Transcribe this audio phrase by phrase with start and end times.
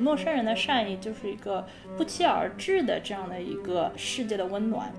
[0.00, 1.64] 陌生人的善意就是一个
[1.96, 4.92] 不期而至的这样的一个世界的温暖。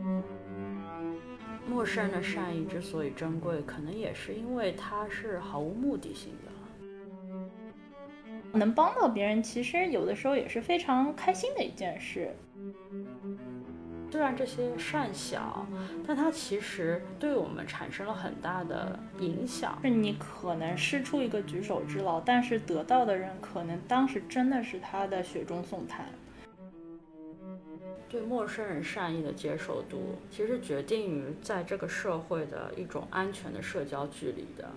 [1.68, 6.52] 陌生人的善意之所以珍贵，可能也是因为它是毫无目的性的。
[8.58, 12.36] 能帮到别人，其实有的时候也是非常开心的一件事。
[14.12, 15.66] 虽然这些善小，
[16.06, 19.80] 但它其实对我们产生了很大的影响。
[19.82, 26.06] 是你可能施出一个举手之劳，但是得到的人可能当时真的是他的雪中送炭。
[28.10, 34.70] 对陌生人善意的接受度，其实决定于在这个社会的一种安全的社交距离的。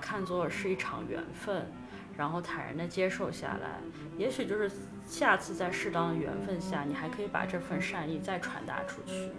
[0.00, 1.66] 看作是一场缘分。
[2.18, 3.78] 然后坦然的接受下来，
[4.18, 4.68] 也许就是
[5.06, 9.30] 下次在适当的缘分下，你还可以把这份善意再传达出去。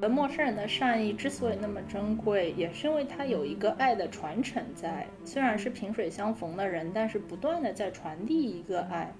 [0.00, 5.08] 而陌生人的善意之所以那么珍贵，也是因为它有一个爱的传承在。
[5.24, 9.12] 虽然是萍水相逢的人，但是不断的在传递一个爱。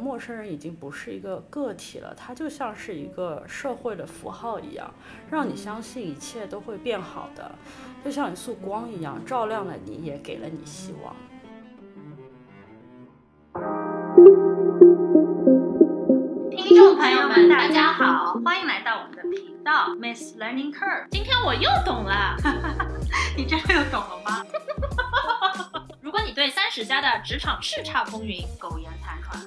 [0.00, 4.88] 陌生人已经不是一个个体了，他就像是一个社会的符号一样，
[5.28, 7.50] 让你相信一切都会变好的，
[8.04, 11.16] 就像一束光一样，照亮了你，也给了你希望。
[16.52, 21.08] 听众朋友们，大家好，欢迎来到我们的频道 Miss Learning Curve。
[21.10, 22.36] 今天我又懂了，
[23.36, 24.46] 你真的又懂了吗？
[26.00, 28.88] 如果你对三十加的职场叱咤风云、苟延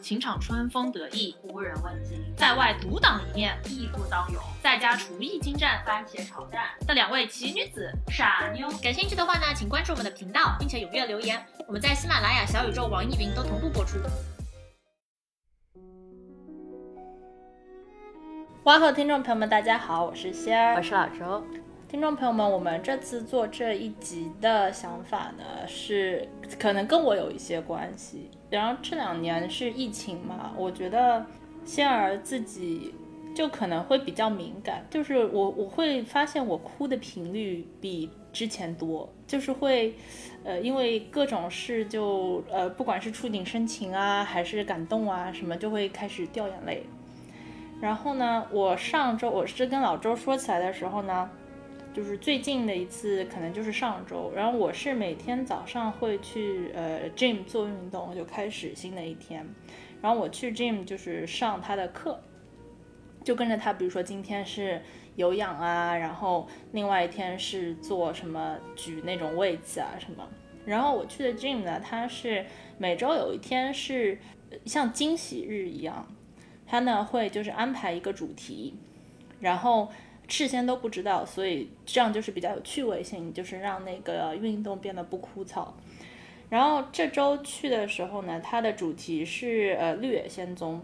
[0.02, 11.44] 情场春风得意、无人问津，在外独当一面、义不当勇，在家厨艺精湛、番茄炒蛋那两位奇女子傻妞，感兴趣的话呢，请关注我们的频道，并且踊跃留言。
[11.68, 13.98] 我们在喜马拉雅、小宇宙、网易云都同步播出。
[18.66, 21.44] 哇哦，听众朋友们，大家好，我是仙儿，我是老周。
[21.88, 28.30] 听众朋友们，我们这次做这一集的想法呢，是可能跟我有一些关系。
[28.52, 31.26] 然后这两年是疫情嘛，我觉得
[31.66, 32.94] 仙儿自己
[33.34, 39.96] 就可能会比较敏感，就是我我会发现我哭的频率比之前多，就是会，
[40.44, 46.84] 呃，因为各种事就呃，不管是触景生情啊，还是感动啊什么，就会开始掉眼泪。
[47.80, 51.30] 然后呢，我上周我是跟老周说起来的时候呢。
[51.94, 54.32] 就是最近的一次，可能就是上周。
[54.34, 59.46] 然后我是每天早上会去呃 gym 做运动，就开始新的一天。
[60.02, 62.20] 然后我去 gym 就是上他的课，
[63.24, 63.74] 就跟着他。
[63.74, 64.82] 比如说今天是
[65.18, 70.28] 有氧啊，然后另外一天是做什么举那种位子啊什么。
[70.66, 72.46] 然后我去的 gym 呢，它是
[72.78, 74.18] 每周有一天是
[74.66, 76.08] 像惊喜日一样，
[76.66, 78.76] 他呢会就是安排一个主题，
[79.42, 79.92] 然后。
[80.32, 85.68] 事先都不知道，所以这样就是比较有趣味性，就是让那个运动变得不枯燥。
[86.50, 90.82] 然后这周去的时候呢，它的主题是呃绿野仙踪。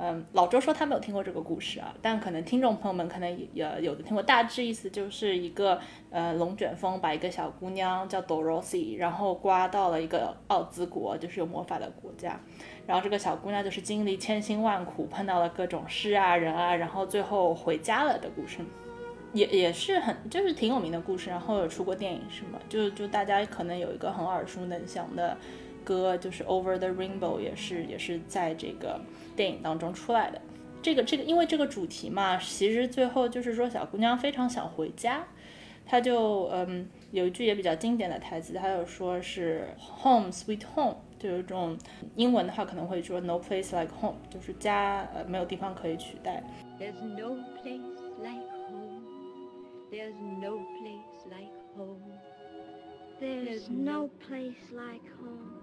[0.00, 4.22] 嗯，老周说他没有听过这个故事啊，但可能听众朋友们可能也有的听过。
[4.22, 12.40] 大致意思就是一个呃龙卷风把一个小姑娘叫 Dorothy，然后刮到了一个奥兹国，就是有魔法的国家。
[12.86, 18.58] 然后这个小姑娘就是经历千辛万苦，碰到了各种事啊人啊，然后最后回家了的故事，
[19.32, 21.28] 也也是很就是挺有名的故事。
[21.28, 22.58] 然后有出过电影是吗？
[22.68, 25.36] 就就大家可能有一个很耳熟能详的
[25.88, 29.00] 歌，就是 Over the Rainbow，也是也是在这个
[29.34, 30.38] 电影当中出来的。
[30.82, 35.26] 这个这个因为这个主题嘛，其实最后就是说小姑娘非常想回家，
[35.86, 39.68] 她就嗯有一句也比较经典的台词，她就说是
[40.02, 40.96] Home Sweet Home。
[41.18, 41.76] 就有一种
[42.14, 46.44] 英文的话可能会说 no place like home，就是家呃没有地方可以取代。
[46.78, 47.80] There's no place
[48.22, 49.02] like home.
[49.90, 52.12] There's no place like home.
[53.20, 55.57] There's no place like home.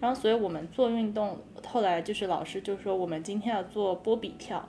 [0.00, 4.66] 然后，所以我们做运动，后来就是老师就说我们今天要做波比跳。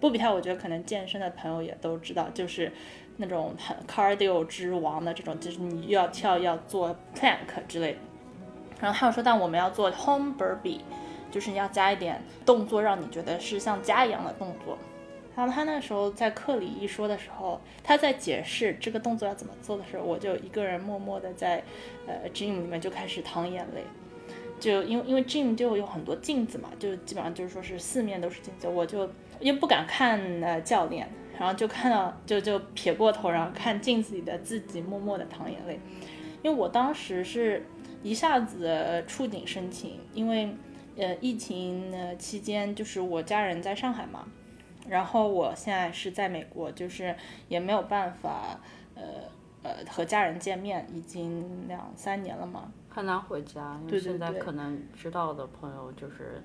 [0.00, 2.72] 波比跳，我觉得可能健身的朋友也都知道，就是
[3.18, 7.98] 那种很 cardio 之王的这种，就是你又要跳，要做 plank 之类的。
[8.80, 10.80] 然后他又说，但我们要做 home burpee，
[11.30, 14.76] 就是你要加一点动作，让你觉得是像家一样的动作。
[15.36, 21.62] 然后他那时候在课里一说的时候，他在解释这个动作要怎么做的时候，我就一个人默默的在
[22.06, 23.82] 呃 gym 里面就开始淌眼泪。
[24.60, 29.08] 就因为因为 gym 就有很多镜子嘛，就基本上就是说是四面都是镜子，我就
[29.40, 31.08] 又不敢看呃教练，
[31.38, 35.78] 然后就看到就就撇过头，然后看镜子里的自己，默默的淌眼泪。
[36.42, 37.64] 因为我当时是。
[38.04, 40.54] 一下子触景生情，因为
[40.94, 44.26] 呃疫情期间，就是我家人在上海嘛，
[44.86, 47.16] 然后我现在是在美国，就是
[47.48, 48.60] 也没有办法，
[48.94, 49.02] 呃，
[49.62, 52.70] 呃和家人见面，已经两三年了嘛。
[52.94, 56.40] 很难回家，因为现在可能知道的朋友就是，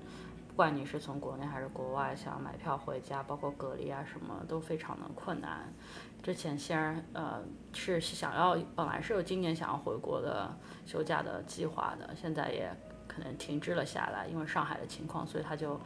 [0.48, 5.72] 不管你是从国内还是国外，想买票回家，包括隔离啊什么，都非常的困难。
[6.20, 7.40] 之前先然呃
[7.72, 10.52] 是想要，本来是有今年想要回国的
[10.84, 12.68] 休假的计划的，现在也
[13.06, 15.80] 可能停滞了下来，因为上海的情况，所以他就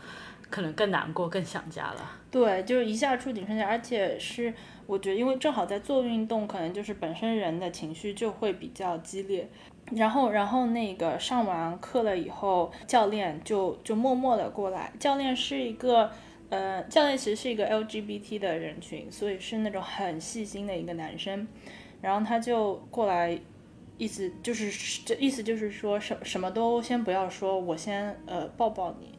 [0.49, 2.01] 可能更难过，更想家了。
[2.31, 4.53] 对，就是一下触景生情，而且是
[4.87, 9.49] 我觉得，因为正好在做运动，可能就是本身人的情绪就会比较激烈。
[9.93, 14.91] 然后，然后那个上完课了以后，教练就就默默的过来。
[14.99, 16.11] 教练是一个，
[16.49, 21.47] 呃，教练其实是一个 LGBT 的人群，所以是那种很细心的一个男生。
[22.01, 23.39] 然后他就过来，
[23.99, 29.19] 意思就是这意思就是说什什么都先不要说，我先呃抱抱你。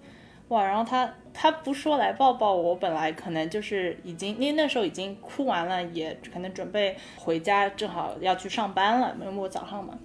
[0.49, 9.97] 哇，然后他他不说来抱抱我，本来可能就是已经，因为那时候已经哭完了，也可能准备回家，正好要去上班了，因为我早上嘛。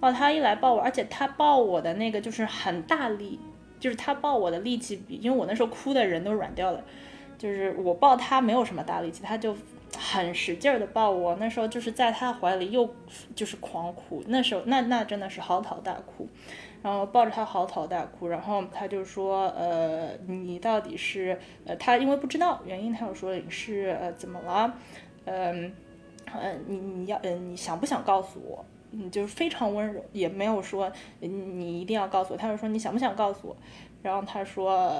[0.00, 3.38] 哦，他一来抱我，而且他抱我的那个就是很大力，
[3.80, 6.82] 就是他抱我的力气比，因为我那时候哭的人都软掉了，
[7.36, 9.56] 就是我抱他没有什么大力气，他就
[9.96, 12.88] 很使劲儿的抱我，那时候就是在他怀里又
[13.34, 16.28] 就是狂哭，那时候那那真的是嚎啕大哭。
[16.80, 21.36] 然后抱着他嚎啕大哭，然后他就说，呃，你到底是，
[21.66, 24.72] 呃，他因为不知道原因，他又说你是呃怎么了，
[25.24, 25.72] 嗯、
[26.26, 28.64] 呃，你你要，嗯，你想不想告诉我？
[28.90, 30.90] 嗯，就是非常温柔，也没有说
[31.20, 33.56] 你一定要告诉我，他就说你想不想告诉我？
[34.00, 34.94] 然后他说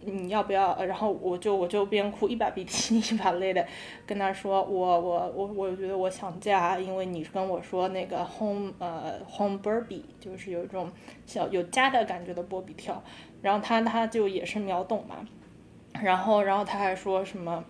[0.00, 0.76] 你要不要？
[0.84, 3.64] 然后我就我就边哭一把鼻涕 一把泪的
[4.04, 10.90] 跟他说，我我我我觉得我想家，因为你跟我说那个 home 呃 home Barbie 就是有一种
[11.24, 13.02] 小有家的感觉的波比跳，
[13.40, 15.26] 然后他他就也是秒懂嘛，
[16.02, 17.64] 然后然后他还说什么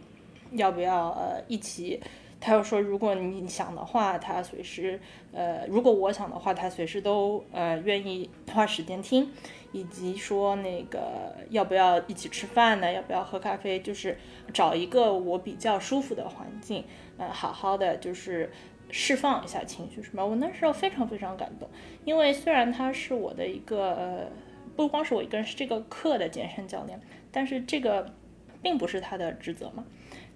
[0.52, 2.00] 要不要呃一起。
[2.44, 4.98] 他又说，如果你想的话，他随时，
[5.32, 9.30] 呃，如果我想的话，他随时都呃愿意花时间听，
[9.70, 12.92] 以及说那个要不要一起吃饭呢？
[12.92, 13.78] 要不要喝咖啡？
[13.78, 14.18] 就是
[14.52, 16.84] 找一个我比较舒服的环境，
[17.16, 18.50] 呃，好好的就是
[18.90, 20.26] 释放一下情绪，什么？
[20.26, 21.68] 我那时候非常非常感动，
[22.04, 24.26] 因为虽然他是我的一个，呃，
[24.74, 27.00] 不光是我一个人是这个课的健身教练，
[27.30, 28.12] 但是这个
[28.60, 29.84] 并不是他的职责嘛。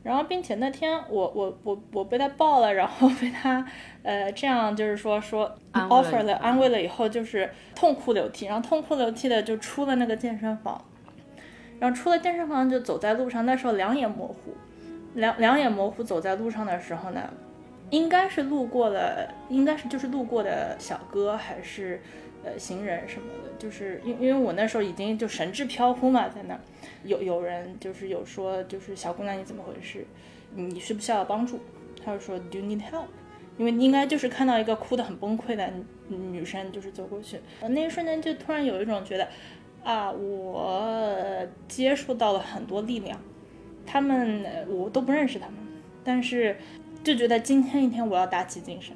[0.06, 3.66] 然后，并且那天我我我我被他抱了，然后被他
[4.04, 10.80] 呃这样就是说说 offer 了安慰了以后，就是痛哭流涕，然后痛哭流涕的就出了那个健身房，
[11.80, 14.54] 然后出了健身房就走在路上，那时候两眼模糊，
[15.14, 17.28] 两两眼模糊走在路上的时候呢，
[17.90, 22.00] 应该是路过了，应该是就是路过的小哥还是
[22.46, 26.58] 呃行人什么的，就是因因为我那时候已经就神志飘忽嘛，在那
[27.04, 30.06] 有有人就是有说就是小姑娘你怎么回事？
[30.54, 31.58] 你需不需要帮助？
[32.02, 33.06] 他就说 Do you need help？
[33.58, 35.72] 因为应该就是看到一个哭得很崩溃的
[36.08, 39.26] 女生，就是走过去，那一瞬间就突然有一种觉得，
[39.82, 43.18] 啊，我接触到了很多力量，
[43.86, 45.56] 他们我都不认识他们，
[46.04, 46.58] 但是
[47.02, 48.94] 就觉得今天一天我要打起精神，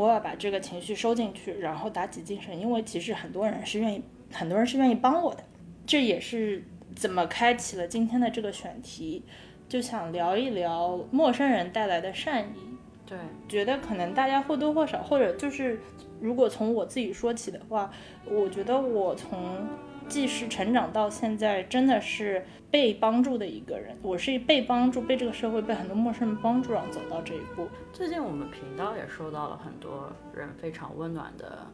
[0.00, 4.02] 我要把这个情绪收进去，然后打起精神，因为其实很多人是愿意，
[4.32, 5.44] 很多人是愿意帮我的，
[5.84, 6.64] 这也是
[6.96, 9.22] 怎么开启了今天的这个选题，
[9.68, 12.78] 就想聊一聊陌生人带来的善意。
[13.04, 15.78] 对，觉得可能大家或多或少，或者就是
[16.18, 17.92] 如果从我自己说起的话，
[18.24, 19.66] 我觉得我从
[20.10, 23.96] 既是成长到现在，真的是被帮助的一个人。
[24.02, 27.68] 我是被帮助，被这个社会，被很多陌生人帮助，让走到这一步。
[27.92, 31.64] 最近我们频道也收到了很多人非常温暖的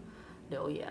[0.50, 0.86] 留言。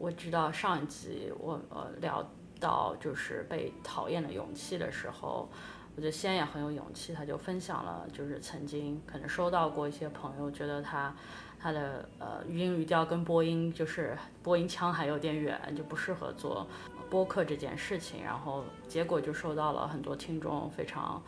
[0.00, 2.28] 我知道上一集我呃聊
[2.58, 5.48] 到就是被讨厌的勇气的时候，
[5.94, 11.14] 我觉得仙也很有勇气，他就分享了就是曾经可能收到过一些朋友觉得他
[11.62, 16.66] 他的呃语音语调跟播音就是播音腔还有点远，就不适合做
[17.10, 21.22] 播客这件事情，然后结果就受到了很多听众非常。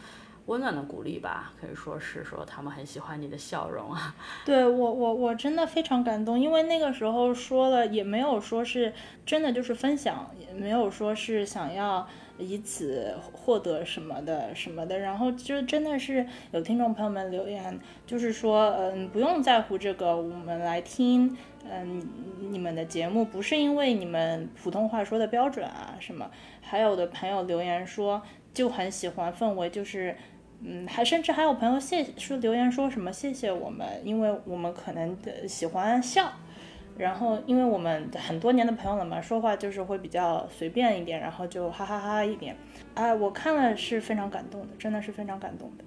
[0.46, 4.12] 温暖的鼓励吧，可以说是说他们很喜欢你的笑容啊。
[4.44, 8.92] 对我，我我真的非常感动，因为那个时候说了，也没有说是
[9.24, 12.04] 真的就是分享，也没有说是想要
[12.38, 14.98] 以此获得什么的什么的。
[14.98, 21.36] 然后就真的是有听众朋友们留言，就是说，嗯，不用在乎这个，我们来听，
[21.68, 22.02] 嗯，
[22.50, 26.30] 你们的节目不是因为你们普通话说的标准啊什么。
[26.60, 28.22] 还有的朋友留言说，
[28.54, 30.16] 就很喜欢氛围，就是。
[30.64, 36.32] 嗯，还甚至还有朋友谢说留言说什么谢谢我们，因为我们可能的喜欢笑，
[36.98, 42.56] 然后因为我们很多年的朋友了嘛，说话就是会比较随便一点，然后就哈哈哈一点，
[42.94, 45.84] 哎，我看了是非常感动的，真的是非常感动的。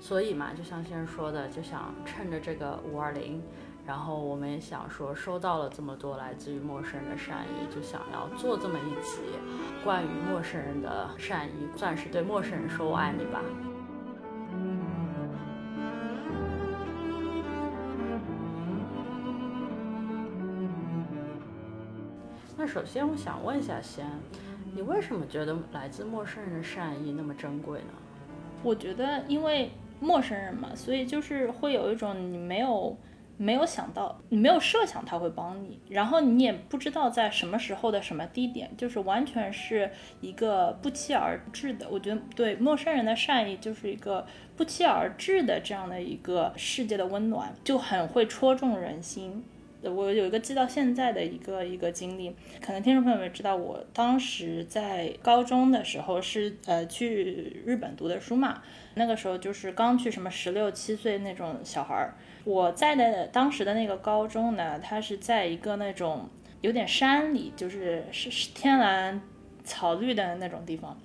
[0.00, 3.42] 所以嘛，就像先生说的，就想趁着这个五二零，
[3.84, 9.18] 然后我们也想说，收到了这么多来自于陌生人的善意，就想要做这么一集
[9.84, 13.42] 关于陌生人的善意，算是对陌生人说我爱你吧。
[22.66, 24.04] 首先我想问一下先，
[24.74, 27.94] 你为什么觉得来自陌生人的善意那么珍贵呢？
[28.62, 29.70] 我觉得，因为
[30.00, 32.96] 陌生人嘛，所以就是会有一种你没有
[33.36, 41.86] 没有想到，你没有设想他会帮你，然后你也不知道在什么时候的什么地点，就是完全是一个不期而至的。
[41.90, 49.44] 我觉得对陌生人的善意就是一个不期而至的这样的一个世界的温暖，就很会戳中人心。
[49.82, 58.62] 我有一个记到现在的一个一个经历，可能听众朋友们知道，我当时在高中的时候是呃去日本读的书嘛，
[58.94, 62.14] 那个时候就是刚去什么十六七岁那种小孩儿。
[62.44, 66.28] 我在的当时的那个高中呢，它是在一个那种
[66.62, 69.20] 有点山里，就是是是天蓝
[69.62, 70.98] 草绿的那种地方，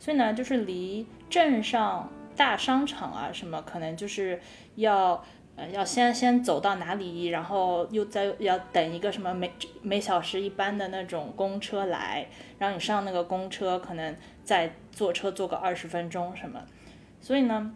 [0.00, 4.40] 所以呢，就是离镇上大商场啊什么，可能就是
[4.76, 5.24] 要。
[5.56, 12.26] 呃，要先先走到哪里，然后又再要等一个什么每每小时一班的那种公车来，
[12.58, 16.60] 然后你上那个公车，可能再坐车坐个二十分钟什么，
[17.20, 17.72] 所以呢，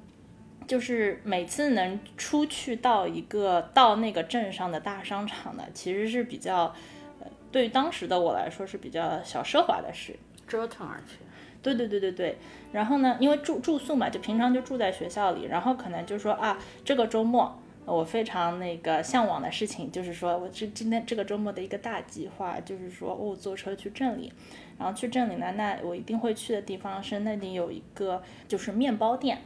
[0.66, 6.74] 就是每次能出去到一个到那个镇上的大商场呢，其实是比较，
[7.20, 10.18] 呃，对于当时的我来说是比较小奢华的事，
[10.48, 11.18] 折腾而去，
[11.62, 12.38] 对对对对对，
[12.72, 17.56] 然后呢，因为住住宿嘛，就平常就住在学校里，然后可能就说啊，这个周末。
[17.90, 24.30] 我非常那个向往的事情，就是说我这今天这个周末的一个大计划，就是说哦，坐车去镇里，
[24.78, 29.38] 然后去镇里呢，那我一定会去的地方是那里有一个就是面包店，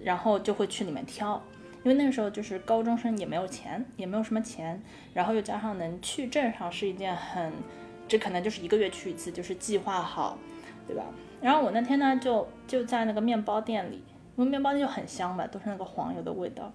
[0.00, 1.40] 然后就会去里面挑，
[1.84, 4.82] 因为那个时候就是高中生也没有钱，也没有什么钱，
[5.14, 7.52] 然后又加上能去镇上是一件很，
[8.08, 10.36] 这可能就是一个月去一次，就是计划好，
[10.88, 11.04] 对吧？
[11.40, 14.02] 然后我那天呢就就在那个面包店里，
[14.36, 16.72] 因为面包店就很香嘛，都是那个黄油的味道。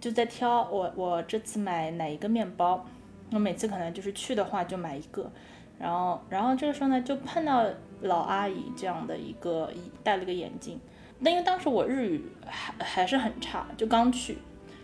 [0.00, 2.86] 就在挑我我这次买哪一个面包，
[3.32, 5.30] 我每次可能就是去的话就买一个，
[5.78, 7.64] 然后然后这个时候呢就碰到
[8.02, 9.72] 老阿姨这样的一个
[10.04, 10.78] 戴了个眼镜，
[11.18, 14.38] 那因为当时我日语还还是很差，就刚去，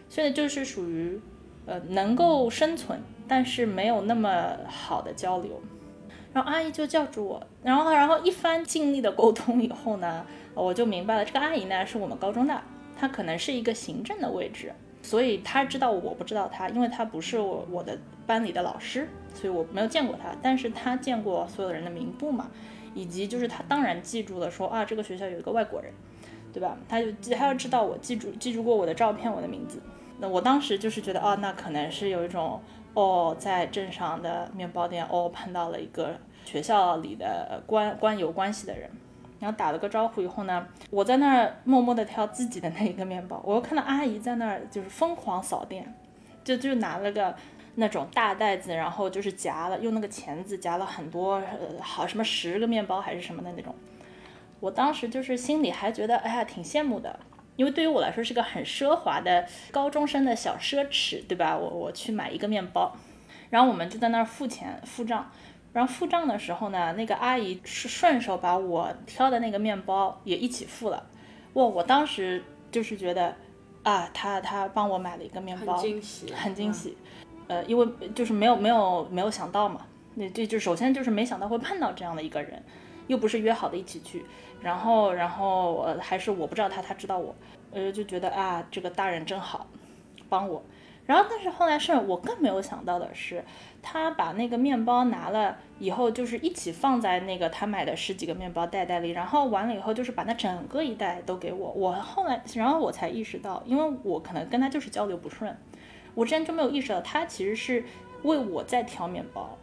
[0.09, 1.21] 所以就是属于
[1.67, 5.63] 呃能够生存，但是没有那么好的交流，
[6.33, 12.61] 然后阿姨就叫住我，然后然后一番尽力的沟通以后呢，我就明白了这个阿姨呢是我们高中的，
[12.97, 14.73] 她可能是一个行政的位置。
[15.05, 20.35] 所以他知道我不知道他，因为他不是我我的班里的老师，所以我没有见过他。
[20.41, 22.49] 但是他见过所有人的名簿嘛，
[22.95, 25.93] 以及就是他当然记住了说啊这个学校有一个外国人，
[26.55, 26.79] 对吧？
[26.89, 29.79] 他就他要知道我记住记住过我的照片我的名字。
[30.19, 32.59] 那我当时就是觉得哦那可能是有一种
[32.95, 38.89] 哦在镇上的面包店哦碰到了一个学校里的官官有关系的人。
[39.45, 45.95] 然后打了个招呼以后呢，我在那儿默默地挑自己的那一个面包，我又看到阿姨在那儿就是疯狂扫店，
[46.43, 47.37] 就就拿了个
[47.75, 53.75] 那种大袋子，然后就是夹了用那个钳子夹了很多，呃，好什么十个面包还是什么的那种。
[54.61, 57.21] 我当时就是心里还觉得哎呀挺羡慕的，
[57.57, 61.55] 因为对于我来说是个很奢华的高中生的小奢侈，对吧？
[61.55, 62.97] 我我去买一个面包，
[63.51, 65.31] 然后我们就在那儿付钱付账。
[65.75, 71.05] 然后付账的时候呢，那个阿姨是顺手把我挑的那个面包也一起付了。
[71.55, 73.35] 哇，我当时就是觉得，
[73.83, 76.97] 啊，她她帮我买了一个面包，很惊喜，很惊喜。
[77.49, 82.63] 呃，因为就是没有没有没有想到嘛，那这就首先就是没想到会碰到这样的一个人，
[83.09, 84.25] 又不是约好的一起去，
[84.63, 87.35] 然后然后呃还是我不知道他，他知道我，
[87.73, 89.67] 呃就觉得啊这个大人真好，
[90.29, 90.63] 帮我。
[91.07, 93.45] 然后但是后来是我更没有想到的是。
[93.87, 101.71] 他把那个面包拿了以后，就是一起放在那个他买的十几个面包袋袋里，然后完了以后，就是把那整个一袋都给我。
[101.73, 105.55] 我后来，然后我才意识到，因为我可能跟他就是交流不顺，
[106.15, 107.85] 我之前就没有意识到他其实是
[108.23, 109.59] 为我在挑面包。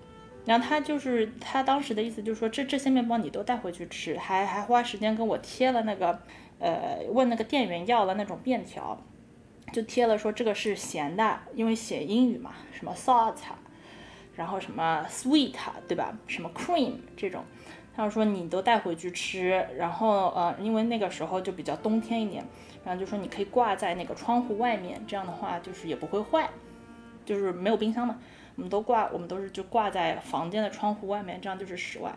[0.46, 6.20] 然后他就是他当时的意思就是说，这这些面包你都带回去吃，还还花时间跟我贴了那个，
[6.60, 9.02] 呃，问那个店员要了那种便条，
[9.72, 13.36] 就贴了说这个是咸的，因为写英语嘛，什么 salt。
[14.34, 15.54] 然后什么 sweet
[15.90, 16.18] 对吧？
[16.26, 17.44] 什么 cream 这种，
[17.94, 19.68] 他说你都带回去吃。
[19.78, 22.44] 然后呃，因为那个时候就比较冬天一点，
[22.86, 26.50] 然后就说你可以挂在那个窗户外面，这样的话就是也不会坏，
[27.26, 28.18] 就是没有冰箱嘛，
[28.56, 32.12] 我们都挂，我们都是就挂在房间的窗户外面，这样就是室外。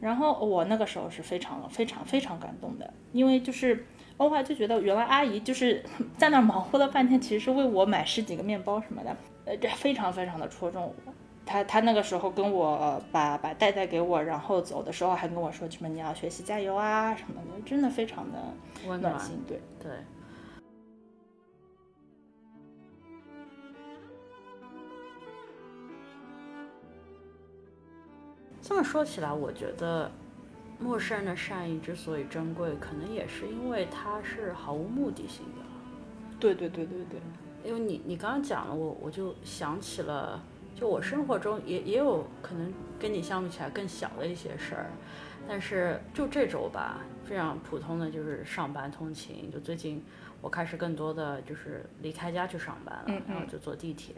[0.00, 3.86] 然后我那个时候是非常非常非常感动的，因为就是
[4.18, 5.80] 我后来就觉得，原来阿姨就是
[6.16, 11.12] 在那忙活了半天，其实是为我买十几个面包什么的，呃，这非常非常的戳中我。
[11.46, 18.38] 她她那个时候跟我把把袋袋给我，然后走的时候还跟我说什么你要学习加油啊什么的，真的非常的
[18.88, 19.40] 温暖心。
[19.46, 19.92] 对对。
[28.60, 30.10] 这么说起来，我觉得
[30.78, 35.64] 陌生人的善意之所以珍贵，可能也是因为它是毫无目的性的。
[36.38, 37.20] 对对对对对。
[37.64, 40.42] 因为你你刚刚讲了，我我就想起了。
[40.76, 44.86] 就我生活中也也有可能跟你相比起来更小的一些事儿，
[45.48, 49.50] 但是就这周吧，非常普通的就是上班通勤。
[49.50, 50.00] 就最近
[50.40, 54.14] 我开始更多的就是离开家去上班了，然后就坐地铁。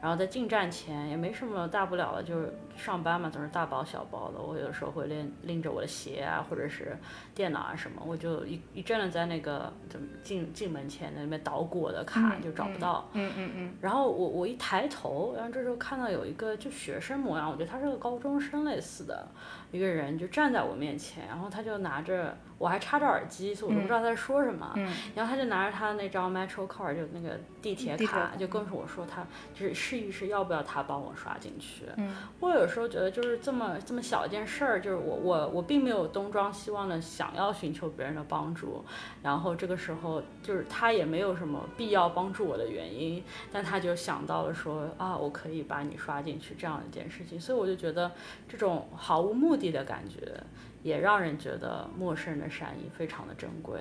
[0.00, 4.40] 然后在进站前也没什么大不了的，就是上班嘛，总是大包小包的。
[4.40, 6.96] 我有的时候会拎拎着我的鞋啊，或者是
[7.34, 13.08] 电脑啊什么，我就一一阵子在那个怎么进进门前那边捣鼓我的卡，就找不到。
[13.12, 13.74] 嗯嗯嗯。
[13.80, 19.28] 然后我我一抬头，然后这时候看到有一个就学生模样，我觉得他是个高中生类似的
[19.70, 22.36] 一个人，就站在我面前，然后他就拿着。
[22.60, 24.70] 我还插着耳机，所以我都不知道他在说什么。
[25.14, 31.86] 然后他就拿着他那张 Metro Card，就那个地铁卡，就跟我说他就是试一试要不要他帮我刷进去。
[32.38, 38.84] 我有时候觉得就是这么这么小一件事儿，就是我我我并没有东张西望的想要寻求别人的帮助，
[39.22, 48.12] 然后这个时候就是他也没有什么必要帮助我的原因，但他就想到了说啊，我可以把你刷进去这样一件事情，所以我就觉得
[48.46, 50.16] 这种毫无目的的感觉。
[50.82, 53.78] 也让人觉得陌生人的善意非常的珍贵。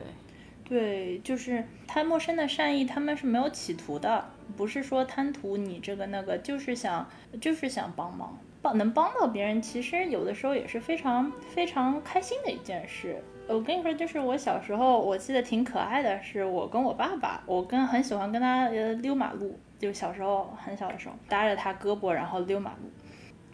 [0.66, 7.10] 对，就是他陌生的善意，他们是没有企图的，不是说贪图你这个那个，就是想
[7.40, 13.16] 就是想帮忙，帮能帮到别人，其实有的时候也是非常非常开心的一件事。
[13.48, 22.92] 我跟你说，就是我小时候，我记得挺可爱的，是我跟我爸爸，我跟很喜欢跟他溜马路，就小时候很小的时候，搭着他胳膊然后溜马路。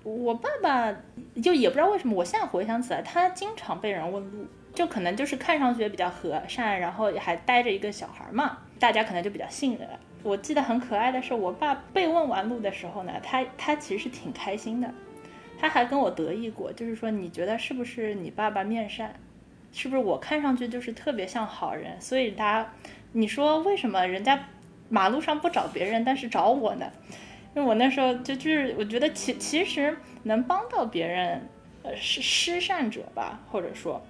[0.05, 0.95] 我爸爸
[1.41, 9.89] 就也不知道为什么，我现在回想起来，他经常被人问路，就可能就是看上去比较和善，然后还带着一个小孩嘛，大家可能就比较信任。
[10.21, 14.87] 我记得很可爱的是，我爸被问完路的时候呢，他他其实是挺开心的，
[15.57, 19.11] 他还跟我得意过，就是说你觉得是不是你爸爸面善，
[19.71, 22.73] 是不是我看上去就是特别像好人，所以他，
[23.13, 24.39] 你说为什么人家
[24.87, 26.85] 马路上不找别人，但是找我呢？
[27.55, 31.41] 因为我那时候就就是我觉得其其实能帮到别人，
[31.83, 34.01] 呃，是施善者吧，或者说，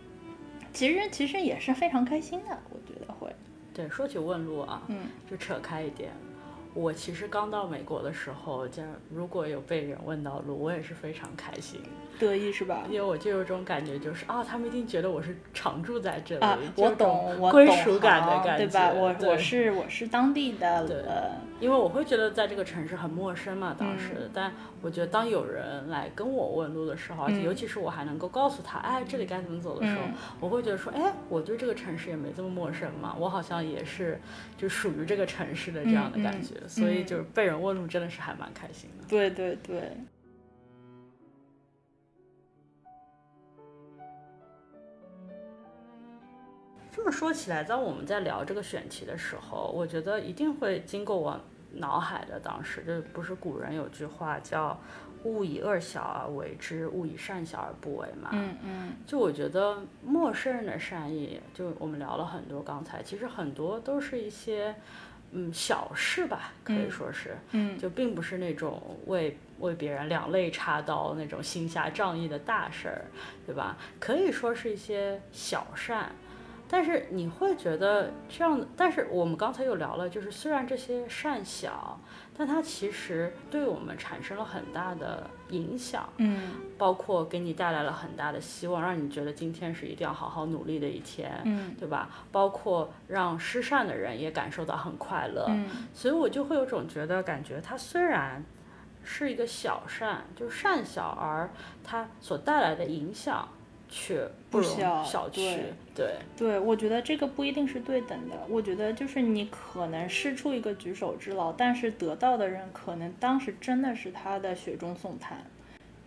[0.74, 3.32] 其实其实也是非常开心的，我觉得会。
[3.74, 4.98] 对，说起问路啊，嗯，
[5.30, 6.12] 就扯开一点。
[6.76, 11.80] 我其实刚到美国的时候，这样如果有被人问到路，我也是非常开心，
[12.20, 12.84] 得意是吧？
[12.90, 18.92] 因为我就有种感觉，就是啊，他们一定觉得我是常住在这里，啊，我懂，我归属感的感觉，对吧？
[18.94, 20.98] 我我是我是当地的，对，
[21.62, 30.02] 因为我会觉得在这个城市很陌生嘛，当时，但我觉得当有人来跟我问路的时候，而且尤其是我还能够告诉他，哎，这里该怎么走的时候，
[30.42, 34.20] 我会觉得说，哎，我对这个城市也没这么陌生嘛，我好像也是
[34.58, 36.54] 就属于这个城市的这样的感觉。
[36.68, 39.06] 所以就是被人问路，真的是还蛮开心的。
[39.08, 39.92] 对对对。
[46.92, 51.40] 这么说起来，当我们在聊这个选题的时候，我觉得一定会经过我
[51.74, 52.40] 脑海的。
[52.40, 54.80] 当时就不是古人有句话叫
[55.24, 58.30] “勿以恶小而为之，勿以善小而不为”嘛？
[58.32, 58.94] 嗯嗯。
[59.06, 64.74] 就我觉得陌生人的善意，就我们聊了很多，刚才其实很多都是一些。
[65.32, 73.06] 嗯，小事吧，可以说是，嗯，就并不是那种为为别人两肋插刀那种行侠仗义的大事儿，
[73.46, 73.78] 对吧？
[74.00, 76.12] 可以说是一些小善。
[76.68, 82.00] 但是你会觉得这样，但是我们刚才又聊了，就是虽然这些善小，
[82.38, 92.10] 但它其实对我们产生了很大的影响，嗯，包括给你带来了很大的希望，让你觉得今天是一定要好好努力的一天，嗯，对吧？
[92.32, 98.44] 包括让失善的人也感受到很快乐，嗯，所以我就会有种觉得，感觉它虽然
[99.04, 101.50] 是一个小善，就善小，而
[101.84, 103.48] 它所带来的影响。
[103.90, 108.36] 却不小，小对对对，我觉得这个不一定是对等的。
[108.50, 115.38] 我觉得就是你可能施出一个举手之劳，但是得到的人可能当时真的是他的雪中送炭。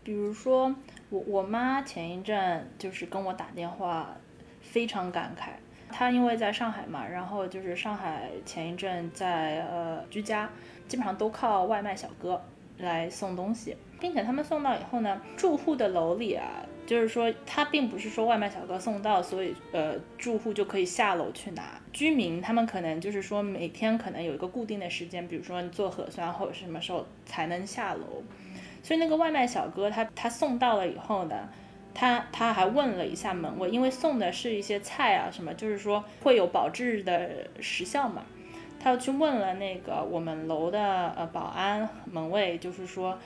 [0.02, 0.74] 比如说
[1.10, 4.16] 我我妈前一阵就是跟我打电话，
[4.60, 5.50] 非常感慨。
[5.90, 10.50] 她因为在上海嘛，然后就是上海前一阵在呃居家，
[10.86, 12.40] 基本上都靠外卖小哥。
[12.80, 21.80] 来送东西，并且他们送到以后呢，住户的楼里啊，就是说他并不是说外卖小哥送到，所以呃住户就可以下楼去拿。
[21.92, 28.22] 居民他们可能就是说每天可能有一个固定的时间，比如说你做核酸或者什么时候才能下楼，
[28.82, 31.48] 所以那个外卖小哥他他送到了以后呢。
[31.94, 38.22] 他他还问了一下门卫，因为送的是一些菜啊什么，就是说会有保质的时效嘛。
[38.78, 43.18] 他要去问了那个我们楼的呃保安门卫，就是说，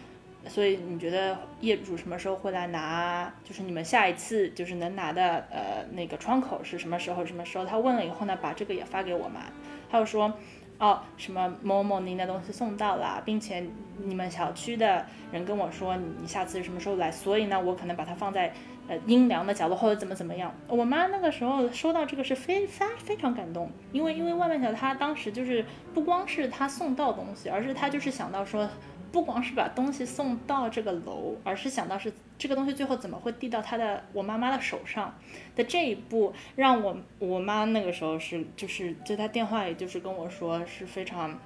[0.49, 3.33] 所以你觉得业主什么时候会来拿？
[3.45, 7.25] 就是你们下一次就是能拿的呃那个窗口是什么时候？
[7.25, 7.65] 什么时候？
[7.65, 9.43] 他问了以后呢，把这个也发给我嘛。
[9.91, 10.33] 他又说。
[10.79, 13.65] 哦，什么某某您的东西送到了，并且
[13.99, 18.53] 你们小区的人跟我说你下次什么时候来，所以呢，我可能把它放在
[18.89, 20.53] 呃阴凉的角落或者怎么怎么样。
[20.67, 28.69] 我妈那个时候收到这个是非非非常感动，因为因为外卖小他当时就是不光是他送到东西，而是他就是想到说。
[29.13, 35.15] 不光是把东西送到这个楼，而是想到是这个东西最后怎么会递到他的我妈妈的手上。
[35.55, 41.39] 的这一步，让我我妈那个时候是就是就她电话里就是跟我说是非常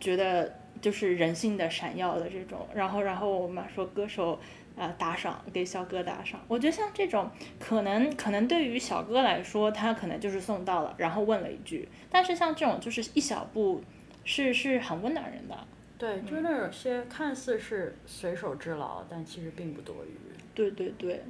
[0.00, 4.38] 觉得就是人性的闪耀的这种，然后然后我妈说歌手
[4.76, 13.80] 啊打赏给小哥打赏，我觉得像这种可能可能对于小哥来说他可能就是送到了，然后问了一句，但是像这种就是一小步
[14.24, 15.56] 是是很温暖人的。
[15.98, 20.10] 对，就是那有些看似是随手之劳，但其实并不多余。
[20.54, 21.22] 对对对。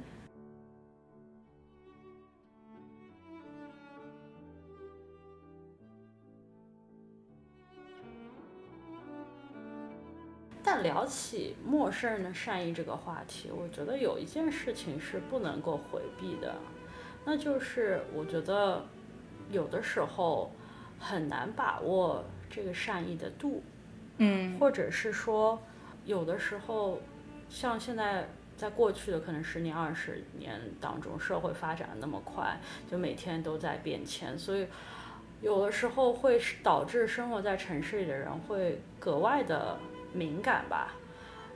[10.61, 16.53] 但聊起陌生人的善意这个话题，我觉得有一件事情是不能够回避的，
[17.23, 18.85] 那就是我觉得
[19.49, 20.51] 有的时候
[20.99, 23.63] 很难把握这个善意的度。
[24.19, 25.61] 嗯，或者是说，
[26.05, 26.99] 有的时候，
[27.49, 34.65] 像现在在过去的可能十年、二十年当中，社会发展的那么快，就每天都在变迁，所以
[35.41, 39.77] 有的时候会导致生活在城市里的人会格外的
[40.13, 40.95] 敏感吧。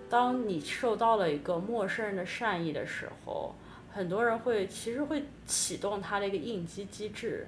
[0.08, 3.56] 当你受到了一个陌生人的善意的时候，
[3.92, 7.48] 很多人会其实会启动他的一个应激机制，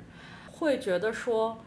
[0.52, 1.58] 会觉得说，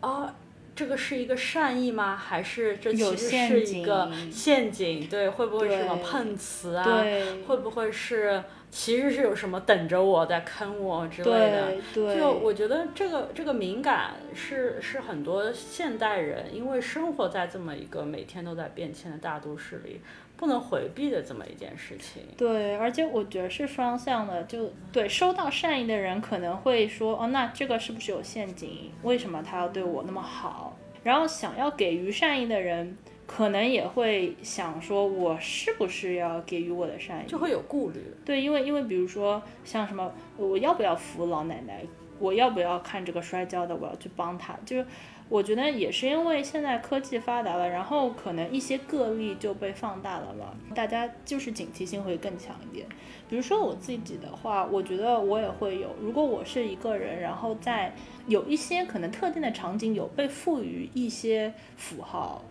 [0.00, 0.34] 啊。
[0.76, 2.14] 这个是一个善意吗？
[2.14, 5.08] 还是这其实是一个陷阱？
[5.08, 7.02] 对，会不会是什么碰瓷啊？
[7.48, 11.76] 会不会是其实是有什么等着我在坑我之类的？
[12.14, 20.02] 就我觉得这个这个敏感是是很多现代人因为生活在这么一个每天都在变迁的大都市里
[20.36, 22.22] 不能回避的这么一件事情。
[22.36, 24.42] 对，而且我觉得是双向的。
[24.44, 28.92] 就对收到善意的人可能会说：“哦，那这个是不是有陷阱？
[29.02, 32.96] 为什么他要对我那么好？”然后想要给予善意的人，
[33.26, 38.00] 可能也会想说，我是不是要给予我的善意，就会有顾虑。
[38.24, 41.82] 对，因为因为比如说像什么，我要不要扶老奶奶，
[42.18, 44.86] 我要不要看这个摔跤的，我要去帮他，就是。
[45.28, 52.86] 我觉得也是因为现在科技发达了，然后可能一些个例就被放大了嘛，大家就是警惕性会更强一点。
[53.28, 57.92] 比如说我自己的话，我觉得我也会有，如果我是一个人，然后在
[58.28, 62.44] 有一些可能特定的场景有被赋予一些符号，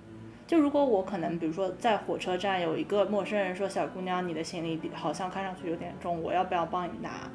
[0.46, 7.32] 就如果我可能比如说在火车站有一个陌生人说小姑娘你的行李好像看上去有点重，我要不要帮你拿？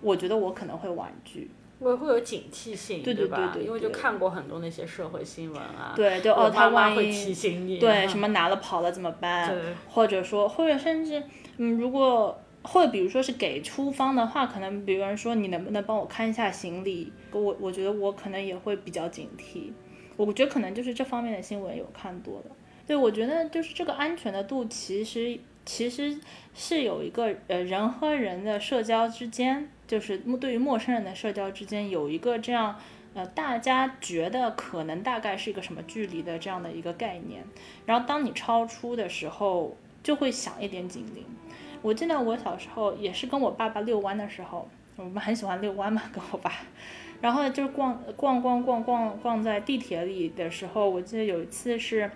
[0.00, 1.50] 我觉得我可能会婉拒。
[1.80, 3.56] 会会有警惕性，对吧？
[3.60, 9.48] 因为就看过很多那些社会新闻啊，对，就哦，他万一提醒你，对，什么拿了跑了怎么办？
[9.48, 11.22] 对，或者说，或者甚至，
[11.58, 17.12] 嗯，如果或者比如说是给出方的话，可能比如说你能不能帮我看一下行李？
[17.32, 19.70] 我我觉得我可能也会比较警惕。
[20.16, 22.56] 我觉得可能就是这方面的新闻有看多了。
[22.86, 26.18] 对，我觉得就是这个安全的度，其实其实
[26.54, 29.70] 是有一个呃人和人的社交之间。
[29.88, 32.78] 就是对于陌生人的社交之间有一个这样，
[33.14, 37.42] 呃，大家觉得可能大概是一个什么距离的这样的一个概念，
[37.86, 41.24] 然后当你超出的时候，就会响一点警铃。
[41.82, 46.52] 我记得我小时候也是跟我爸爸遛弯的时候，我们很喜欢遛弯嘛， 跟我爸，
[47.20, 52.10] 然后就是逛逛逛逛逛逛在地铁里的时候，我记得有一次是。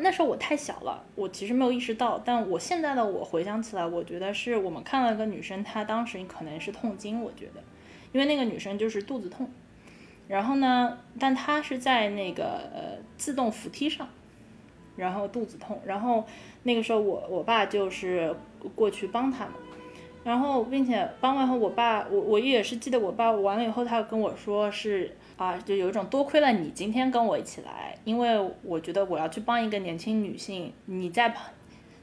[0.00, 2.20] 那时候我太小了，我其实没有意识到。
[2.24, 7.62] 但我现在的我回想起来，我觉得是我们看了一个女生，她当时可能是痛经，我觉得，
[8.12, 9.48] 因为那个女生就是肚子痛，
[10.28, 14.08] 然后呢，但她是在那个呃自动扶梯上，
[14.96, 16.24] 然后肚子痛，然后
[16.62, 18.34] 那个时候我我爸就是
[18.74, 19.54] 过去帮她嘛，
[20.24, 25.16] 然后并且帮完后，我爸我我也是记得我爸完了以后，他跟我说是。
[25.38, 31.46] 啊，就有一种多亏了你今天跟我一起来，因为我觉得我要去帮一个年轻女性，你在旁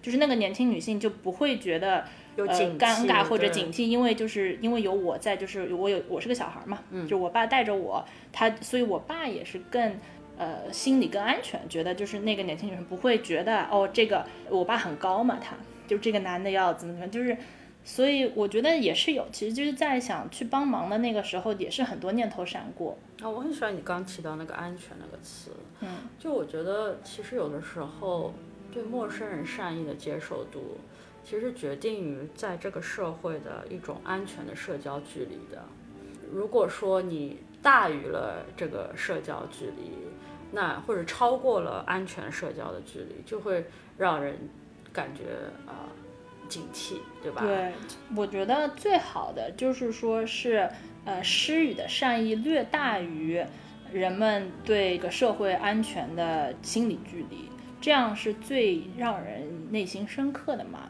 [0.01, 2.03] 就是那个年轻女性就不会觉得
[2.37, 2.47] 呃有
[2.79, 9.95] 尴尬或者警惕，因为就是因为有我在，就是我有我是个小孩嘛，嗯就我爸带着我，他所以我爸也是更。
[10.37, 15.55] 呃，心里更安全，觉得就是那个年轻女生不会觉得哦，这个我爸很高嘛，他
[15.87, 17.37] 就这个男的要怎么怎么，就是，
[17.85, 28.33] 所以我觉得也是有，其实就是在想去帮忙的那个时候，也是很多念头闪过，啊，我很喜欢你刚提到那个安全那个词，嗯，就我觉得其实有的时候
[28.73, 30.79] 对陌生人善意的接受度，
[31.23, 35.63] 其实决定于在这个社会的一种安全的社交距离的。
[36.33, 39.91] 如果说你大于了这个社交距离，
[40.51, 43.63] 那或者超过了安全社交的距离，就会
[43.95, 44.37] 让人
[44.91, 45.23] 感觉
[45.67, 45.73] 呃
[46.55, 47.41] 警惕，对吧？
[47.41, 47.73] 对，
[48.15, 50.69] 我觉得最好的就是说是，
[51.03, 53.43] 呃，施予的善意略大于
[53.91, 57.49] 人们对一个社会安全的心理距离，
[57.81, 60.89] 这样是最让人内心深刻的嘛。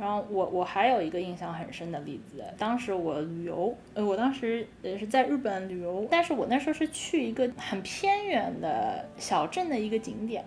[0.00, 10.42] 然后我我还有一个印象很深的例子，当时我旅游，呃，我当时呃是在日本旅游，但是我那时候是去一个很偏远的小镇的一个景点，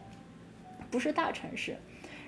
[0.90, 1.78] 不是大城市。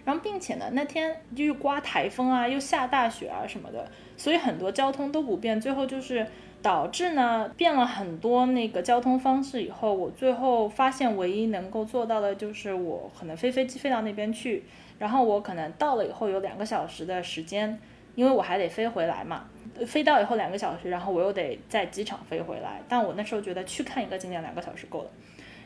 [0.04, 6.28] 然后并且呢，那天就是刮台风啊，又下大雪啊什么的，所以很多交通都不便，最后就是
[6.62, 14.64] 导致呢变了很多那个交通方式以后，我最后发现唯一能够做到的就是我可能飞飞机飞到那边去。
[14.98, 17.80] 然后我可能到了以后有两个小时的时间，
[18.16, 19.46] 因为我还得飞回来嘛，
[19.86, 22.82] 飞到以后两个小时，然后我又得在机场飞回来。
[22.88, 25.10] 但我那时候觉得去看一个景点两个小时够了。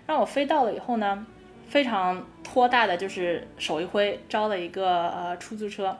[0.08, 1.26] 让我飞到了以后呢，
[1.68, 5.96] 非常托大的就是手一挥，招了一个呃出租车，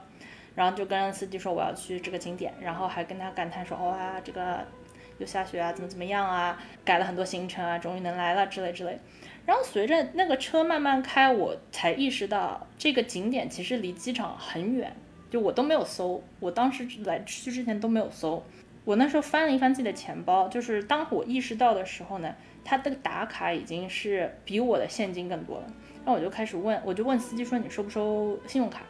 [0.56, 4.64] 然后就跟司机说我要去这个景点，然后还跟他感叹说哇这个
[5.18, 8.98] 又下雪啊，怎么怎么样啊，改了很多行程啊，终于能来了之类之类。
[9.46, 14.94] 然后随着那个车慢慢开，我才意识到这个景点其实离机场很远，
[15.28, 18.44] 就我都没有搜，我当时来去之前都没有搜。
[18.84, 25.64] 我那时候翻了一翻自己的钱包，就是当我意识到的时候呢，他这个打卡已经是比我的现金更多了。
[25.96, 28.82] 然后我就开始问，我就问司机说你收不收信用卡？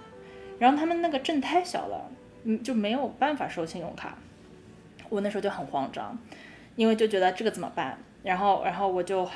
[0.58, 2.10] 然后他们那个镇太小了，
[2.44, 4.18] 嗯，就没有办法收信用卡。
[5.08, 6.18] 我那时候就很慌张，
[6.76, 7.98] 因为就觉得这个怎么办？
[8.22, 9.26] 然后，然后我就。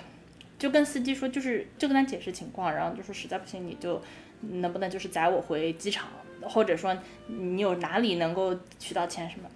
[0.64, 4.00] 就跟司机说，就是就跟他解释情况，然后就说实在不行你就
[4.40, 6.08] 能不能就是载我回机场，
[6.40, 6.96] 或者说
[7.26, 9.46] 你有哪里能够取到钱什么。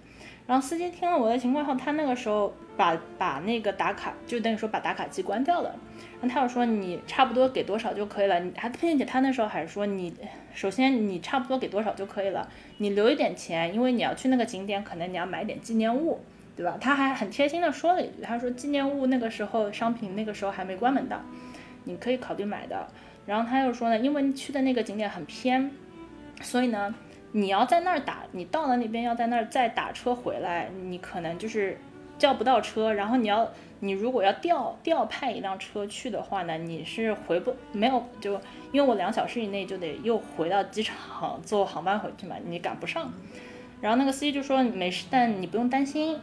[0.45, 5.75] 然后司机听了我的情况后，他那个时候把把那个打卡就等于说把打卡机关掉了，
[6.21, 10.13] 然后他又说你差不多给多少就可以了，你还并且他那时候还说你
[10.53, 16.19] 首先你差不多给多少就可以了，你留一点钱，因为你要去那个景点，可能你要买点纪念物。
[16.59, 16.77] 对吧？
[16.77, 21.17] 他还很贴心的说了一句，他说纪念物那个时候商品那个时候还没关门的，
[21.85, 22.85] 你可以考虑买的。
[23.25, 25.71] 然后他又说呢，因为去的那个景点很偏，
[26.41, 26.93] 所以呢，
[27.31, 31.79] 你要在那儿打，你到了那边要在那儿再打车回来，你可能就是
[32.17, 32.91] 叫不到车。
[32.91, 38.33] 然后你要，你如果要调调派一辆车去的话呢，你是回不没有就，
[38.73, 43.09] 因为我两小时以内就得又回到机场坐航班回去嘛，你赶不上。
[43.79, 46.19] 然后那个司机就说没事，但你不用担心。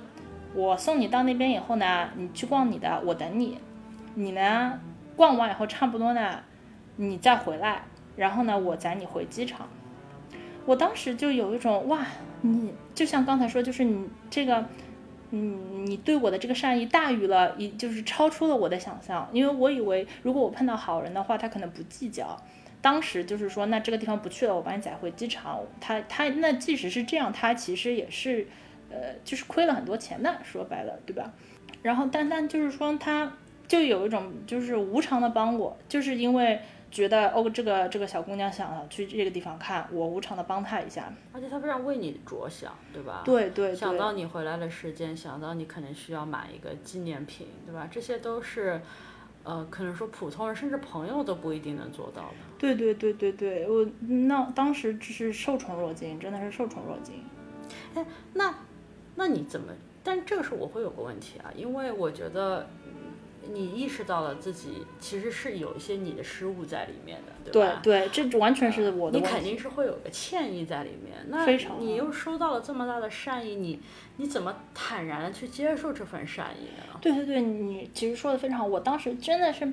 [0.57, 3.59] 我送你到那边以后呢，你去逛你的，我等你。
[4.15, 4.81] 你呢，
[5.15, 6.41] 逛完以后差不多呢，
[6.97, 7.83] 你再回来，
[8.17, 9.69] 然后呢，我载你回机场。
[10.65, 12.07] 我当时就有一种哇，
[12.41, 14.65] 你就像刚才说，就是你这个，
[15.33, 19.29] 嗯，你对我的这个善意大于了，一就是超出了我的想象。
[19.35, 22.35] 因为我以为如果我碰到好人的话，他可能不计较。
[22.81, 25.61] 当时就是说，那这个地方不去了，我把你载回机场。
[25.79, 28.49] 他他那即使是这样，他其实也是。
[28.97, 31.31] 呃，就是亏了很多钱的，说白了，对吧？
[31.83, 33.31] 然后，丹丹就是说，他
[33.69, 36.59] 就有一种就是无偿的帮我，就是因为
[36.91, 41.13] 觉得哦，这个这个小姑娘想要去这个地方看，我无偿的帮她一下。
[41.33, 43.23] 而且他非常为你着想，对吧？
[43.25, 43.75] 对对。
[43.75, 47.87] 想到你回来的时间，想到你可能需要买一个纪念品，对吧？
[47.91, 48.81] 这些都是，
[49.45, 52.37] 呃，可能说普通人甚至朋友都不一定能做到的。
[52.59, 57.23] 对对对对对，我那当时只是受宠若惊，真的是受宠若惊。
[57.95, 58.53] 哎，那。
[59.17, 59.73] 那你怎么？
[60.05, 62.69] 但这个时候我会有个问题啊，因为我觉得
[63.53, 67.81] 你意识到了自己其实是有一些你的失误在里面的，对吧？
[67.83, 69.19] 对对，这完全是我的。
[69.19, 71.17] 你肯定是会有个歉意在里面。
[71.29, 71.45] 那
[71.81, 73.81] 你又收到了这么大的善意，你
[74.19, 76.99] 你怎么坦然的去接受这份善意呢？
[77.01, 78.65] 对对对，你其实说的非常好。
[78.65, 79.73] 我当时真的是，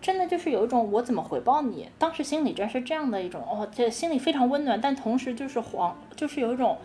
[0.00, 1.88] 真的就是有一种我怎么回报你？
[1.96, 6.76] 当时心里真是这样的一种哦，这心里非常温暖，但同时就是惶，就是有一种。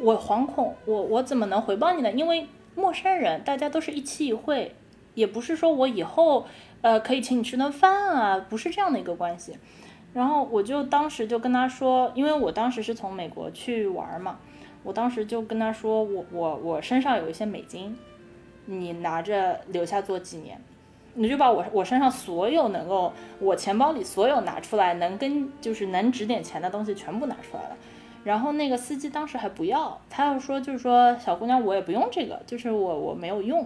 [0.00, 2.12] 我惶恐，我我怎么能回报你呢？
[2.12, 4.74] 因为陌生人，大家都是一期一会，
[5.14, 6.46] 也不是说我以后
[6.82, 9.56] 呃可以请你吃顿饭啊，不是这样的一个关系。
[10.12, 14.38] 然后我就当时就跟他说，因为我当时是从美国去玩嘛，
[14.82, 17.96] 我当时就跟他说，我我我身上有一些美金，
[18.66, 20.60] 你拿着留下做纪念。
[21.18, 27.76] 你就把我我身上所有能够我钱包里所有拿出来能跟就是能值点钱的东西全部拿出来了。
[28.26, 33.64] 然后那个司机当时还不要，他要说就是说小姑娘我也不用这个，就是我我没有用。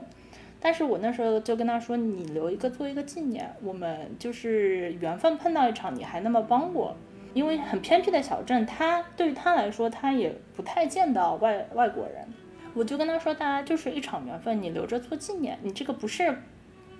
[0.60, 6.94] 但是我那时候就跟他说，你留一个做一个纪念，我们就是缘分碰到一场，你还那么帮我，
[7.32, 12.28] 因为很偏僻的小镇，他对于他来说他也不太见到外外国人。
[12.74, 16.24] 我就跟他说，大家就是一场缘分，你留着做纪念，你这个不是，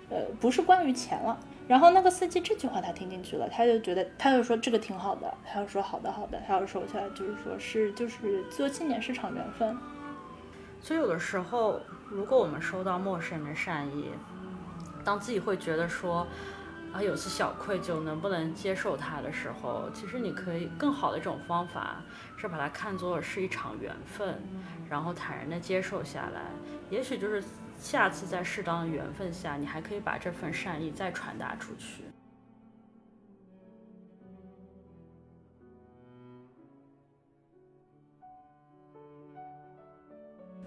[0.09, 1.39] 呃，不是关于钱了。
[1.71, 9.79] 然后那个司机这句话他听进去了，他就觉得他就说这个挺好的，他就说好的好的，他要说下来就是说是就是做青年是场缘分。
[10.83, 14.11] 所以有的时候，如果我们收到陌生人的善意，
[15.05, 16.27] 当自己会觉得说
[16.93, 22.03] 啊有次小愧疚，能不能接受他的时候，其实你可以更好的一种方法
[22.37, 24.43] 是把它看作是一场缘分，
[24.89, 26.41] 然后坦然的接受下来，
[26.91, 27.41] 也许就是。
[27.81, 32.05] 下次在适当的缘分下，你还可以把这份善意再传达出去。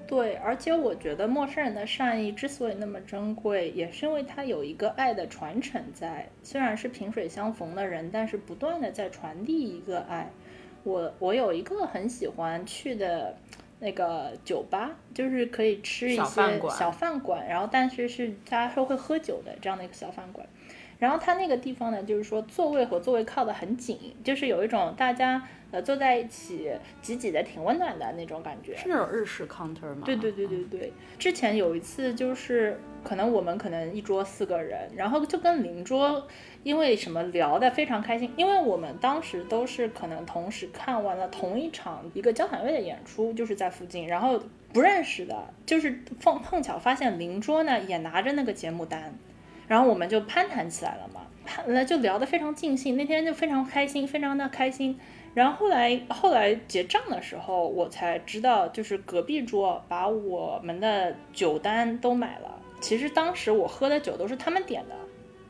[0.08, 6.28] 对，而且我觉得陌生人的善意之所以那么珍贵，也是因为他有一个爱的传承在。
[6.41, 10.30] 虽然是萍水相逢的人，但是不断的在传递一个爱。
[10.84, 13.38] 我我有一个很喜欢去的。
[13.84, 20.48] 那个酒吧就是可以吃一些小饭馆，然后但是是大家说会喝酒的这样的一个小饭馆，
[21.04, 28.74] 然后它那个地方呢，就是说座位和座位靠得很紧，就是有一种大家呃坐在一起挤挤的挺温暖的那种感觉。
[28.78, 30.04] 是那种日式 counter 吗？
[30.06, 30.94] 对对对对对。
[31.20, 36.26] 之前有一次就是可能我们可能一桌四个人，然后就跟邻桌。
[36.63, 38.32] 因为什么聊得非常开心？
[38.38, 49.13] 因为我们当时都是可能同时看完了同一场一个交响乐的演出，就是在附近，然后不认识的，就是碰碰巧发现邻桌呢也拿着那个节目单，
[49.74, 55.00] 然后我们就攀谈起来了嘛，攀那就聊得非常尽兴，那天就非常开心，非常的开心。
[55.34, 64.96] 然后后来后来结账的时候，我才知道就是隔壁桌把我们的酒单都买了，其实当时我喝的酒都是他们点的。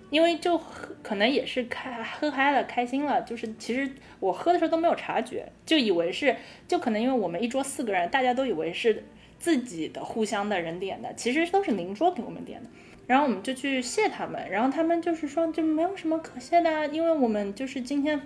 [0.09, 6.33] 因为就喝，可能也是开喝嗨了，开心了，就是其实我喝的时候都没有察觉，就以为是，
[6.65, 9.03] 就可能因为我们一桌四个人，大家都以为是
[9.39, 12.69] 自己的互相的人点的，其实都是邻桌给我们点的，
[13.07, 18.21] 然后我们就去谢他们，然后他们就是说就没有什么可谢的，啊因为我们就是今天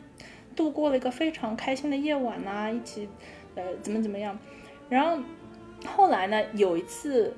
[0.56, 3.10] 度过了一个非常开心的夜晚呐，一起
[3.56, 4.38] 呃怎么怎么样，
[4.90, 5.22] 然后
[5.86, 7.36] 后来呢有一次。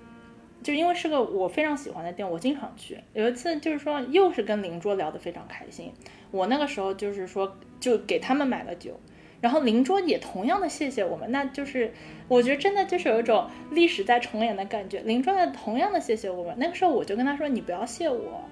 [0.61, 2.99] 就因为是个我非常喜欢的店，我经常去。
[3.13, 5.93] 有一次就是说，又是跟邻桌聊得非常开心。
[6.31, 8.99] 我那个时候就是说，就给他们买了酒，
[9.41, 11.31] 然后邻桌也同样的谢谢我们。
[11.31, 11.93] 那就是
[12.27, 14.99] 我觉得真的就是有一种历史在重演的感觉。
[15.01, 16.55] 邻桌的同样的谢谢我们。
[16.57, 18.43] 那个时候我就跟他说：“你不要谢我，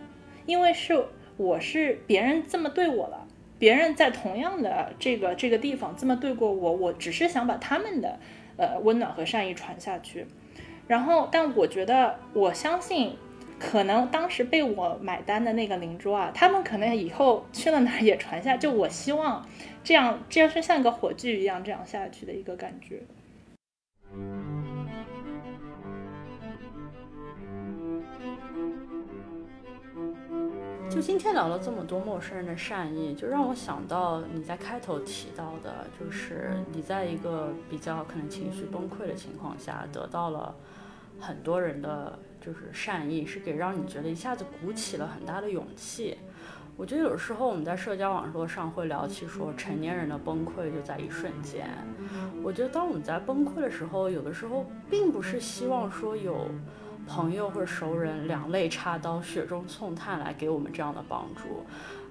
[0.46, 1.06] 因为是
[1.38, 3.28] 我是别人这么对我了，
[3.60, 8.20] 别人在同样的这个这个地方这么对过我，我只是想把他们的
[8.58, 10.26] 呃温暖和善意传下去。”
[10.88, 13.18] 然后，但我觉得，我相信，
[13.60, 18.56] 可能当时被我买单的那个邻桌啊，他们可能以后去了哪儿也传下。
[18.56, 19.46] 就我希望，
[19.88, 23.04] 这样，这样是像个火炬一样这样下去的一个感觉。
[30.90, 40.54] 就今天聊了这么多陌生人的善意，就让我想到你在开头提到的，就是你在一个比较可能情绪崩溃的情况下得到了。
[41.18, 46.18] 很多人的就是善意，是给让你觉得一下子鼓起了很大的勇气。
[46.78, 51.68] 我觉得有时候我们在社交网络上会聊起说，成年人的崩溃就在一瞬间。
[52.44, 56.46] 我觉得当我们在崩溃的时候，有的时候并不是希望说有
[57.08, 61.66] 朋友或者熟人两肋插刀、雪中送炭来给我们这样的帮助。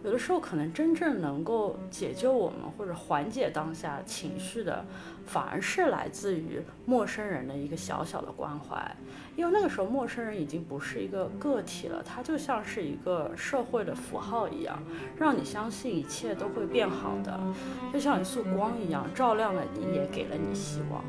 [0.04, 4.84] 有的时候，可能真正能够解救我们或者缓解当下情绪的，
[5.26, 8.96] 反而是来自于陌生人的一个小小的关怀。
[9.34, 14.80] 因为那个时候，陌生人已经不是一个个体了，他就像是一个社会的符号一样，
[15.18, 17.40] 让你相信一切都会变好的，
[17.92, 21.02] 就像一束光一样，照亮了你，也给了你希望。